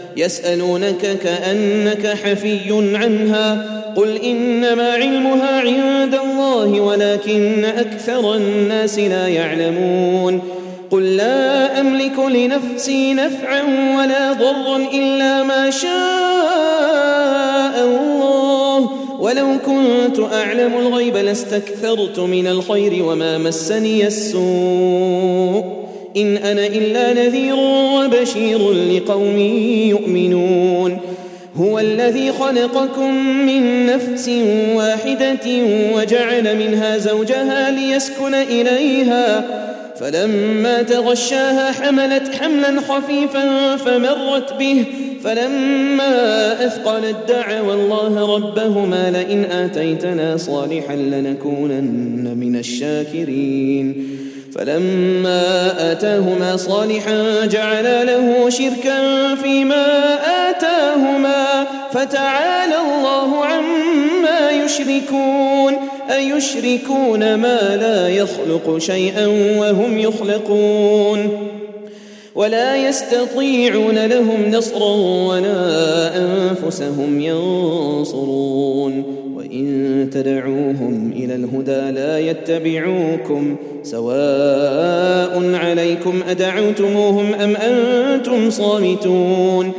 يسألونك 0.17 1.19
كأنك 1.23 2.07
حفي 2.07 2.95
عنها 2.95 3.81
قل 3.95 4.17
إنما 4.17 4.91
علمها 4.91 5.59
عند 5.59 6.15
الله 6.15 6.81
ولكن 6.81 7.65
أكثر 7.65 8.35
الناس 8.35 8.99
لا 8.99 9.27
يعلمون 9.27 10.41
قل 10.91 11.15
لا 11.17 11.79
أملك 11.79 12.19
لنفسي 12.19 13.13
نفعا 13.13 13.61
ولا 13.97 14.33
ضرا 14.33 14.77
إلا 14.77 15.43
ما 15.43 15.69
شاء 15.69 15.91
الله 17.85 18.89
ولو 19.19 19.47
كنت 19.65 20.19
أعلم 20.33 20.77
الغيب 20.77 21.17
لاستكثرت 21.17 22.19
من 22.19 22.47
الخير 22.47 23.05
وما 23.05 23.37
مسني 23.37 24.07
السوء 24.07 25.80
إن 26.17 26.37
أنا 26.37 26.67
إلا 26.67 27.13
نذير 27.13 27.55
وبشير 27.95 28.73
لقوم 28.73 29.37
يؤمنون. 29.87 30.97
هو 31.55 31.79
الذي 31.79 32.31
خلقكم 32.31 33.13
من 33.45 33.85
نفس 33.85 34.31
واحدة 34.75 35.47
وجعل 35.95 36.57
منها 36.57 36.97
زوجها 36.97 37.71
ليسكن 37.71 38.33
إليها. 38.33 39.45
فلما 39.99 40.81
تغشاها 40.81 41.71
حملت 41.71 42.35
حملا 42.35 42.81
خفيفا 42.81 43.75
فمرت 43.77 44.53
به. 44.59 44.85
فلما 45.23 46.65
أثقلت 46.65 47.15
دعوا 47.29 47.73
الله 47.73 48.35
ربهما 48.35 49.11
لئن 49.11 49.45
آتيتنا 49.45 50.37
صالحا 50.37 50.95
لنكونن 50.95 52.37
من 52.37 52.55
الشاكرين. 52.55 54.07
فلما 54.55 55.91
آتاهما 55.91 56.57
صالحا 56.57 57.45
جعلا 57.45 58.03
له 58.03 58.49
شركا 58.49 59.35
فيما 59.35 60.15
آتاهما 60.49 61.65
فتعالى 61.91 62.75
الله 62.75 63.45
عما 63.45 64.51
يشركون. 64.65 65.73
أيشركون 66.09 67.35
ما 67.35 67.75
لا 67.75 68.09
يخلق 68.09 68.77
شيئا 68.77 69.27
وهم 69.59 69.99
يخلقون. 69.99 71.47
ولا 72.35 72.75
يستطيعون 72.75 74.05
لهم 74.05 74.51
نصرا 74.51 74.95
ولا 75.27 76.11
أنفسهم 76.17 77.21
ينصرون. 77.21 79.20
وإن 79.51 80.09
تدعوهم 80.13 81.13
إلى 81.15 81.35
الهدى 81.35 81.91
لا 81.91 82.19
يتبعوكم 82.19 83.55
سواء 83.83 85.55
عليكم 85.55 86.19
أدعوتموهم 86.29 87.33
أم 87.33 87.55
أنتم 87.55 88.49
صامتون 88.49 89.71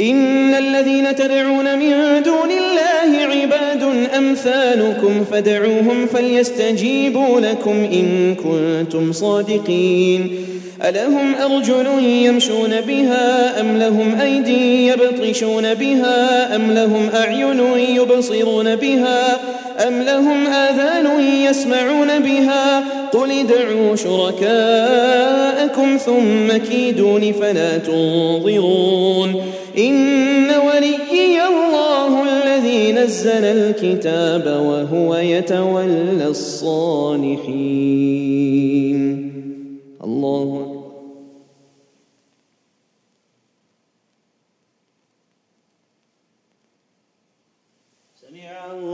إن 0.00 0.54
الذين 0.54 1.16
تدعون 1.16 1.78
من 1.78 2.22
دون 2.22 2.50
الله 2.50 3.18
عباد 3.26 3.82
أمثالكم 4.16 5.24
فدعوهم 5.30 6.06
فليستجيبوا 6.06 7.40
لكم 7.40 7.84
إن 7.92 8.34
كنتم 8.34 9.12
صادقين 9.12 10.30
ألهم 10.84 11.34
أرجل 11.34 11.86
يمشون 12.02 12.80
بها 12.80 13.60
أم 13.60 13.78
لهم 13.78 14.20
أيدي 14.20 14.86
يبطشون 14.86 15.74
بها 15.74 16.56
أم 16.56 16.70
لهم 16.70 17.10
أعين 17.14 17.60
يبصرون 17.96 18.76
بها 18.76 19.38
أم 19.88 20.02
لهم 20.02 20.46
آذان 20.46 21.20
يسمعون 21.20 22.18
بها 22.18 22.84
قل 23.12 23.30
ادعوا 23.30 23.96
شركاءكم 23.96 25.96
ثم 25.96 26.56
كيدون 26.56 27.32
فلا 27.32 27.78
تنظرون 27.78 29.42
إن 29.78 30.50
وليي 30.50 31.42
الله 31.48 32.22
الذي 32.22 32.92
نزل 32.92 33.44
الكتاب 33.44 34.46
وهو 34.46 35.14
يتولى 35.14 36.26
الصالحين 36.26 38.06
الله 40.04 40.66
سمع 48.20 48.72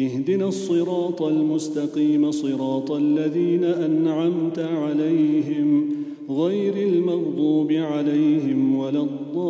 اهدنا 0.00 0.48
الصراط 0.48 1.22
المستقيم 1.22 2.30
صراط 2.30 2.90
الذين 2.90 3.64
أنعمت 3.64 4.58
عليهم 4.58 5.90
غير 6.30 6.88
المغضوب 6.88 7.72
عليهم 7.72 8.76
ولا 8.76 9.00
الضالين. 9.02 9.40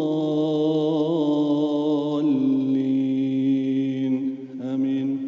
آمين. 4.62 5.18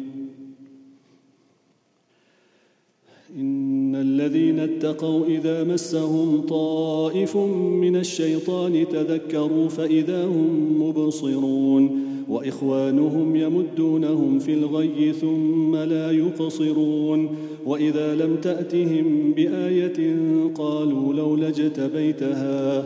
إن 3.39 3.95
الذين 3.95 4.59
اتقوا 4.59 5.25
إذا 5.25 5.63
مسهم 5.63 6.41
طائف 6.41 7.37
من 7.81 7.95
الشيطان 7.95 8.85
تذكروا 8.91 9.69
فإذا 9.69 10.25
هم 10.25 10.81
مبصرون. 10.81 12.02
وإخوانهم 12.29 13.35
يمدونهم 13.35 14.39
في 14.39 14.53
الغي 14.53 15.13
ثم 15.13 15.75
لا 15.75 16.11
يقصرون. 16.11 17.29
وإذا 17.65 18.15
لم 18.15 18.35
تأتهم 18.35 19.33
بآية 19.35 20.15
قالوا 20.55 21.13
لولا 21.13 21.47
اجتبيتها. 21.47 22.85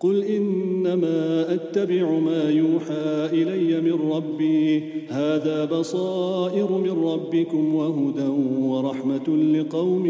قل 0.00 0.24
إنما 0.24 1.54
أتبع 1.54 2.18
ما 2.18 2.50
يوحى 2.50 3.28
إلي 3.32 3.80
من 3.80 4.10
ربي. 4.12 4.82
هذا 5.08 5.64
بصائر 5.64 6.78
من 6.78 7.04
ربكم 7.04 7.74
وهدى 7.74 8.28
ورحمة 8.60 9.36
لقوم 9.36 10.06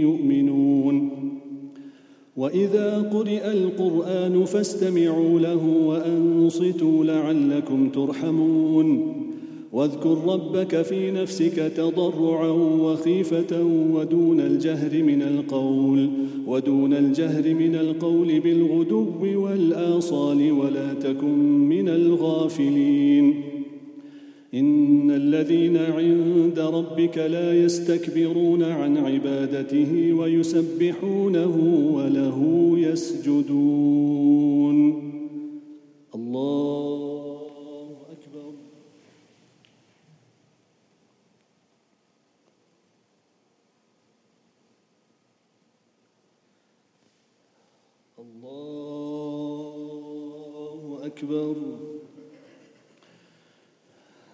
يؤمنون. 0.00 1.13
واذا 2.36 3.10
قرئ 3.12 3.52
القران 3.52 4.44
فاستمعوا 4.44 5.40
له 5.40 5.66
وانصتوا 5.86 7.04
لعلكم 7.04 7.88
ترحمون 7.88 9.14
واذكر 9.72 10.18
ربك 10.26 10.82
في 10.82 11.10
نفسك 11.10 11.72
تضرعا 11.76 12.50
وخيفه 12.80 13.62
ودون 13.92 14.40
الجهر 14.40 15.02
من 15.02 15.22
القول 15.22 16.10
ودون 16.46 16.92
الجهر 16.92 17.54
من 17.54 17.74
القول 17.74 18.40
بالغدو 18.40 19.06
والاصال 19.22 20.52
ولا 20.52 20.94
تكن 20.94 21.38
من 21.68 21.88
الغافلين 21.88 23.53
إن 24.54 25.10
الذين 25.10 25.76
عند 25.76 26.58
ربك 26.58 27.18
لا 27.18 27.64
يستكبرون 27.64 28.62
عن 28.62 28.96
عبادته 28.96 30.12
ويسبحونه 30.12 31.56
وله 31.94 32.72
يسجدون. 32.78 34.24
الله 36.14 37.46
أكبر. 38.12 38.52
الله 48.18 48.60
أكبر. 51.06 51.83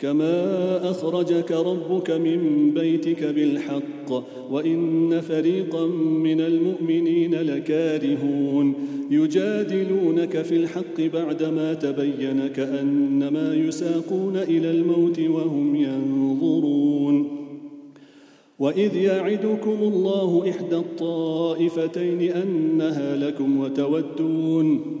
كما 0.00 0.90
أخرجك 0.90 1.52
ربك 1.52 2.10
من 2.10 2.70
بيتك 2.74 3.24
بالحق 3.24 4.12
وإن 4.50 5.20
فريقا 5.20 5.86
من 6.24 6.40
المؤمنين 6.40 7.34
لكارهون 7.34 8.74
يجادلونك 9.10 10.42
في 10.42 10.56
الحق 10.56 11.00
بعدما 11.00 11.74
تبين 11.74 12.46
كأنما 12.46 13.54
يساقون 13.54 14.36
إلى 14.36 14.70
الموت 14.70 15.20
وهم 15.20 15.76
ينظرون 15.76 17.40
وإذ 18.58 18.96
يعدكم 18.96 19.78
الله 19.80 20.50
إحدى 20.50 20.76
الطائفتين 20.76 22.20
أنها 22.32 23.16
لكم 23.16 23.60
وتودون 23.60 25.00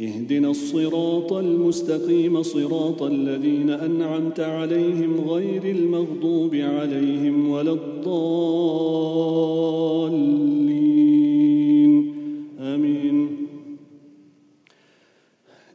اهدنا 0.00 0.50
الصراط 0.50 1.32
المستقيم 1.32 2.42
صراط 2.42 3.02
الذين 3.02 3.70
أنعمت 3.70 4.40
عليهم 4.40 5.20
غير 5.28 5.64
المغضوب 5.64 6.54
عليهم 6.54 7.48
ولا 7.48 7.72
الضالين. 7.72 8.24
آمين. 12.60 13.28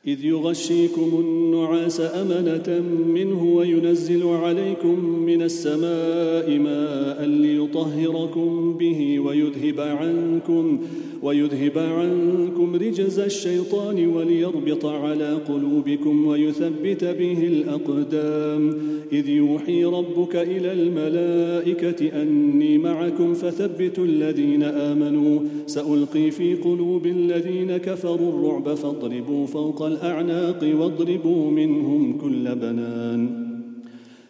إذ 0.08 0.26
يغشيكم 0.26 1.10
النعاس 1.20 2.02
أمنة 2.02 2.84
منه 3.14 3.44
وينزل 3.56 4.28
عليكم 4.28 5.06
من 5.06 5.42
السماء 5.42 6.60
ماء 6.60 7.26
ليطهركم 7.26 8.78
به 8.80 9.20
ويذهب 9.20 9.80
عنكم 9.80 10.80
ويذهب 11.24 11.78
عنكم 11.78 12.76
رجز 12.76 13.20
الشيطان 13.20 14.08
وليربط 14.08 14.86
على 14.86 15.34
قلوبكم 15.34 16.26
ويثبت 16.26 17.04
به 17.04 17.48
الأقدام. 17.48 18.78
إذ 19.12 19.30
يوحي 19.30 19.84
ربك 19.86 20.36
إلى 20.36 20.74
الملائكة 20.74 22.22
أني 22.22 22.78
معكم 22.78 23.34
فثبتوا 23.34 24.06
الذين 24.06 24.64
آمنوا. 24.64 25.40
سألقي 25.66 26.32
في 26.32 26.56
قلوب 26.56 27.06
الذين 27.06 27.78
كفروا 27.78 28.30
الرعب 28.30 28.74
فاضربوا 28.74 29.46
فوق 29.46 29.82
الأعناق 29.82 30.76
واضربوا 30.80 31.52
منهم 31.52 32.18
كل 32.18 32.56
بنان. 32.56 33.49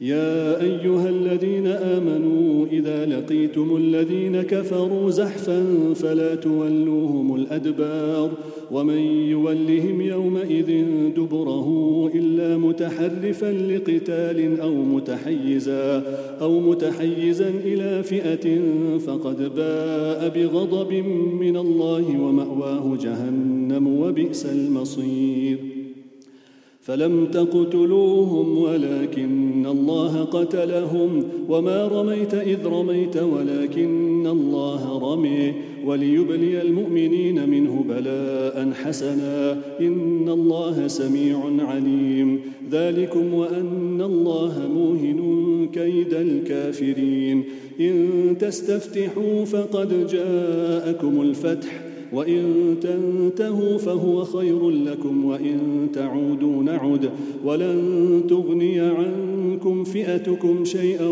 يا 0.00 0.62
أيها 0.62 1.08
الذين 1.08 1.66
آمنوا 1.66 2.66
إذا 2.66 3.06
لقيتم 3.06 3.76
الذين 3.76 4.42
كفروا 4.42 5.10
زحفا 5.10 5.64
فلا 5.94 6.34
تولوهم 6.34 7.34
الأدبار 7.34 8.30
ومن 8.70 8.98
يولهم 9.30 10.00
يومئذ 10.00 10.84
دبره 11.16 12.10
إلا 12.14 12.56
متحرفا 12.56 13.52
لقتال 13.52 14.60
أو 14.60 14.74
متحيزا 14.74 16.02
أو 16.40 16.60
متحيزا 16.60 17.50
إلى 17.64 18.02
فئة 18.02 18.60
فقد 18.98 19.54
باء 19.56 20.28
بغضب 20.28 20.92
من 21.40 21.56
الله 21.56 22.20
ومأواه 22.20 22.96
جهنم 23.02 24.00
وبئس 24.00 24.46
المصير 24.46 25.77
فلم 26.88 27.26
تقتلوهم 27.26 28.58
ولكن 28.58 29.66
الله 29.66 30.24
قتلهم 30.24 31.24
وما 31.48 31.88
رميت 31.88 32.34
إذ 32.34 32.66
رميت 32.66 33.16
ولكن 33.16 34.26
الله 34.26 35.12
رمي 35.12 35.54
وليبلي 35.84 36.62
المؤمنين 36.62 37.48
منه 37.48 37.84
بلاء 37.88 38.70
حسنا 38.72 39.52
إن 39.80 40.28
الله 40.28 40.86
سميع 40.86 41.40
عليم 41.58 42.40
ذلكم 42.72 43.34
وأن 43.34 44.00
الله 44.02 44.68
موهن 44.74 45.68
كيد 45.72 46.14
الكافرين 46.14 47.44
إن 47.80 48.36
تستفتحوا 48.40 49.44
فقد 49.44 50.06
جاءكم 50.06 51.20
الفتح 51.20 51.87
وإن 52.12 52.76
تنتهوا 52.80 53.78
فهو 53.78 54.24
خير 54.24 54.70
لكم 54.70 55.24
وإن 55.24 55.88
تعودوا 55.92 56.62
نعد. 56.62 57.10
ولن 57.44 58.22
تغني 58.28 58.80
عنكم 58.80 59.84
فئتكم 59.84 60.64
شيئا 60.64 61.08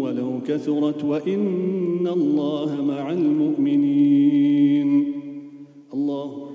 ولو 0.00 0.40
كثرت 0.46 1.04
وإن 1.04 2.06
الله 2.06 2.84
مع 2.84 3.12
المؤمنين. 3.12 5.12
الله. 5.94 6.50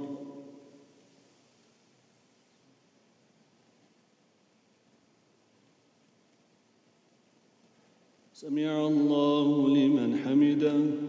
سمع 8.34 8.88
الله 8.88 9.70
لمن 9.70 10.16
حمده. 10.16 11.09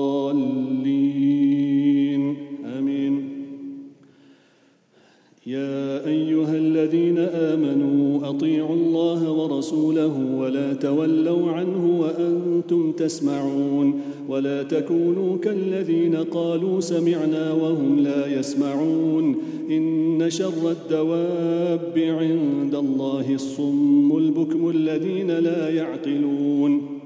يا 5.51 6.07
أيها 6.07 6.55
الذين 6.55 7.17
آمنوا 7.17 8.29
أطيعوا 8.29 8.75
الله 8.75 9.31
ورسوله 9.31 10.35
ولا 10.37 10.73
تولوا 10.73 11.51
عنه 11.51 11.99
وأنتم 11.99 12.91
تسمعون 12.91 14.01
ولا 14.29 14.63
تكونوا 14.63 15.37
كالذين 15.37 16.15
قالوا 16.15 16.79
سمعنا 16.79 17.53
وهم 17.53 17.99
لا 17.99 18.39
يسمعون 18.39 19.35
إن 19.69 20.25
شر 20.29 20.71
الدواب 20.71 21.93
عند 21.97 22.75
الله 22.75 23.33
الصم 23.33 24.17
البكم 24.17 24.69
الذين 24.69 25.31
لا 25.31 25.69
يعقلون 25.69 27.00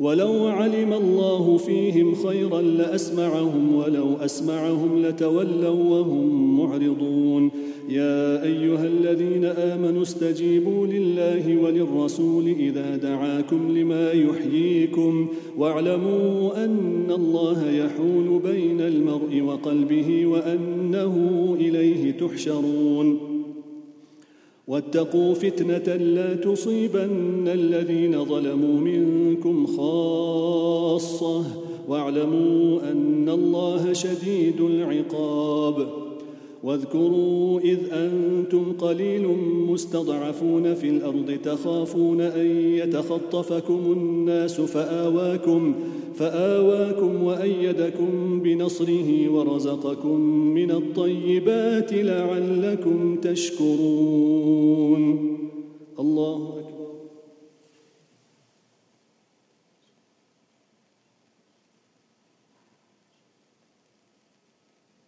ولو 0.00 0.46
علم 0.46 0.92
الله 0.92 1.56
فيهم 1.56 2.14
خيرا 2.14 2.62
لأسمعهم 2.62 3.74
ولو 3.74 4.16
أسمعهم 4.16 5.02
لتولوا 5.02 5.70
وهم 5.70 6.60
معرضون. 6.60 7.50
يا 7.88 8.42
أيها 8.42 8.86
الذين 8.86 9.44
آمنوا 9.44 10.02
استجيبوا 10.02 10.86
لله 10.86 11.56
وللرسول 11.56 12.46
إذا 12.46 12.96
دعاكم 12.96 13.78
لما 13.78 14.12
يحييكم 14.12 15.28
واعلموا 15.58 16.64
أن 16.64 17.06
الله 17.10 17.70
يحول 17.70 18.40
بين 18.44 18.80
المرء 18.80 19.40
وقلبه 19.40 20.26
وأنه 20.26 21.16
إليه 21.60 22.10
تحشرون. 22.10 23.29
واتقوا 24.70 25.34
فتنة 25.34 25.96
لا 25.96 26.34
تصيبن 26.34 27.48
الذين 27.48 28.24
ظلموا 28.24 28.80
منكم 28.80 29.66
خاصة 29.66 31.44
واعلموا 31.88 32.80
أن 32.92 33.28
الله 33.28 33.92
شديد 33.92 34.60
العقاب. 34.60 35.88
واذكروا 36.62 37.60
إذ 37.60 37.78
أنتم 37.92 38.72
قليل 38.72 39.28
مستضعفون 39.68 40.74
في 40.74 40.88
الأرض 40.88 41.38
تخافون 41.44 42.20
أن 42.20 42.46
يتخطفكم 42.74 43.92
الناس 43.92 44.60
فآواكم 44.60 45.74
فآواكم 46.20 47.22
وأيدكم 47.22 48.42
بنصره 48.42 49.28
ورزقكم 49.28 50.20
من 50.30 50.70
الطيبات 50.70 51.92
لعلكم 51.92 53.16
تشكرون. 53.20 55.02
الله 55.98 56.58
أكبر. 56.58 56.90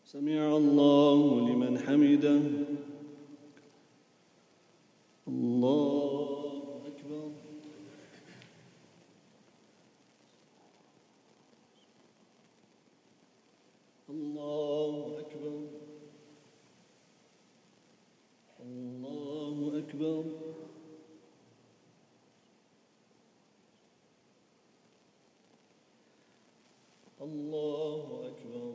سمع 0.04 0.56
الله 0.56 1.48
لمن 1.48 1.78
حمده. 1.78 2.40
الله 5.28 6.22
اكبر 6.86 7.30
الله 14.42 15.18
أكبر. 15.20 15.68
الله 18.60 19.78
أكبر 19.78 20.24
الله 27.20 28.26
أكبر 28.26 28.74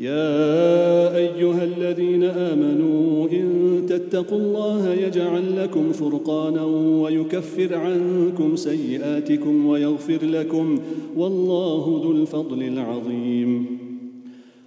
يا 0.00 1.16
أيها 1.16 1.64
الذين 1.64 2.22
آمنوا 2.24 3.28
إن 3.32 3.82
تتقوا 3.88 4.38
الله 4.38 4.94
يجعل 4.94 5.56
لكم 5.62 5.92
فرقانا 5.92 6.64
ويكفر 7.02 7.74
عنكم 7.74 8.56
سيئاتكم 8.56 9.66
ويغفر 9.66 10.18
لكم 10.22 10.78
والله 11.16 12.00
ذو 12.04 12.12
الفضل 12.12 12.62
العظيم. 12.62 13.66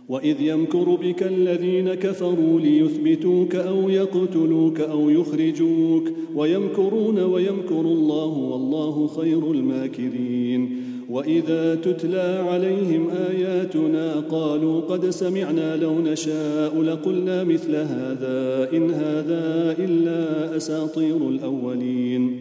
وإذ 0.10 0.42
يمكر 0.42 0.98
بك 1.02 1.24
الذين 1.24 1.94
كفروا 1.94 2.60
ليثبتوك 2.60 3.56
أو 3.56 3.90
يقتلوك 3.90 4.80
أو 4.80 5.10
يخرجوك 5.10 6.04
ويمكرون 6.36 7.20
ويمكر 7.20 7.82
الله 7.82 8.38
والله 8.38 9.08
خير 9.08 9.52
الماكرين. 9.52 10.93
وإذا 11.10 11.76
تتلى 11.76 12.44
عليهم 12.50 13.10
آياتنا 13.10 14.20
قالوا 14.20 14.82
قد 14.82 15.10
سمعنا 15.10 15.76
لو 15.76 16.00
نشاء 16.00 16.82
لقلنا 16.82 17.44
مثل 17.44 17.76
هذا 17.76 18.70
إن 18.74 18.92
هذا 18.92 19.76
إلا 19.80 20.58
أساطير 20.58 21.30
الأولين. 21.30 22.40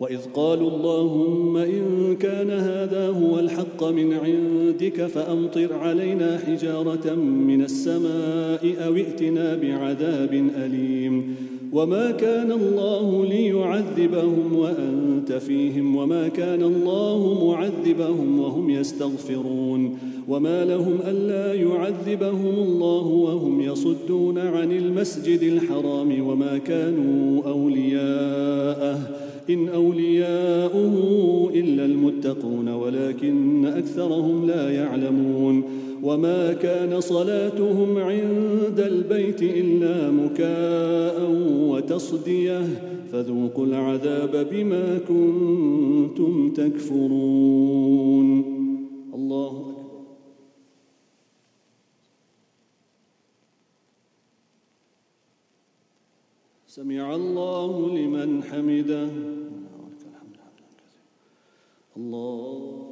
وإذ 0.00 0.18
قالوا 0.34 0.70
اللهم 0.70 1.56
إن 1.56 2.16
كان 2.16 2.50
هذا 2.50 3.08
هو 3.08 3.38
الحق 3.38 3.84
من 3.84 4.12
عندك 4.12 5.06
فأمطر 5.06 5.72
علينا 5.72 6.38
حجارة 6.38 7.14
من 7.14 7.62
السماء 7.62 8.74
أو 8.86 8.94
ائتنا 8.94 9.56
بعذاب 9.56 10.50
أليم. 10.56 11.36
وما 11.72 12.10
كان 12.10 12.52
الله 12.52 13.26
ليعذبهم 13.26 14.56
وانت 14.56 15.32
فيهم 15.32 15.96
وما 15.96 16.28
كان 16.28 16.62
الله 16.62 17.46
معذبهم 17.48 18.38
وهم 18.38 18.70
يستغفرون 18.70 19.98
وما 20.28 20.64
لهم 20.64 20.98
الا 21.06 21.54
يعذبهم 21.54 22.54
الله 22.58 23.06
وهم 23.06 23.60
يصدون 23.60 24.38
عن 24.38 24.72
المسجد 24.72 25.42
الحرام 25.42 26.28
وما 26.28 26.58
كانوا 26.58 27.42
اولياءه 27.46 28.98
ان 29.50 29.68
اولياؤه 29.68 30.94
الا 31.54 31.84
المتقون 31.84 32.68
ولكن 32.68 33.66
اكثرهم 33.66 34.46
لا 34.46 34.70
يعلمون 34.70 35.64
وما 36.02 36.52
كان 36.52 37.00
صلاتهم 37.00 37.98
عند 37.98 38.80
البيت 38.80 39.42
إلا 39.42 40.10
مكاء 40.10 41.30
وتصدية. 41.70 42.60
فذوقوا 43.12 43.66
العذاب 43.66 44.48
بما 44.50 44.98
كنتم 44.98 46.52
تكفرون. 46.52 48.28
الله 49.14 49.74
سمع 56.66 57.14
الله 57.14 57.98
لمن 57.98 58.42
حمده. 58.42 59.08
الله 61.96 62.91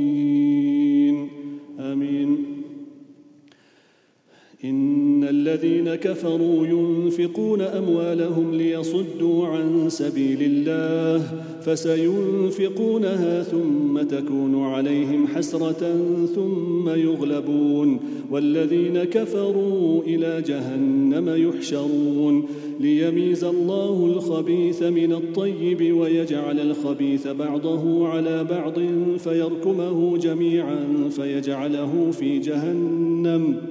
إن 4.65 5.23
الذين 5.23 5.95
كفروا 5.95 6.67
ينفقون 6.67 7.61
أموالهم 7.61 8.53
ليصدوا 8.53 9.47
عن 9.47 9.89
سبيل 9.89 10.37
الله 10.41 11.23
فسينفقونها 11.61 13.43
ثم 13.43 14.01
تكون 14.01 14.63
عليهم 14.63 15.27
حسرة 15.27 15.95
ثم 16.35 16.89
يغلبون 16.89 17.99
والذين 18.31 19.03
كفروا 19.03 20.03
إلى 20.03 20.43
جهنم 20.47 21.29
يحشرون 21.49 22.45
ليميز 22.79 23.43
الله 23.43 24.05
الخبيث 24.05 24.83
من 24.83 25.13
الطيب 25.13 25.95
ويجعل 25.97 26.59
الخبيث 26.59 27.27
بعضه 27.27 28.07
على 28.07 28.43
بعض 28.43 28.79
فيركمه 29.17 30.17
جميعا 30.17 31.09
فيجعله 31.09 32.11
في 32.11 32.39
جهنم 32.39 33.70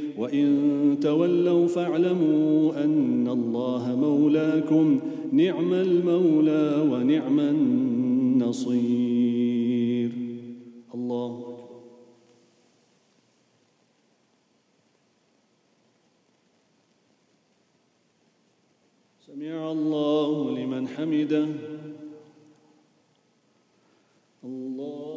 وإن 0.17 0.97
تولوا 1.01 1.67
فاعلموا 1.67 2.83
أن 2.83 3.27
الله 3.27 3.95
مولاكم 3.95 4.99
نعم 5.31 5.73
المولى 5.73 6.87
ونعم 6.91 7.39
النصير. 7.39 8.81
الله 10.93 11.39
أكبر. 11.39 11.51
سمع 19.27 19.71
الله 19.71 20.57
لمن 20.59 20.87
حمده. 20.87 21.47
الله 24.43 25.10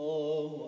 Oh, 0.00 0.67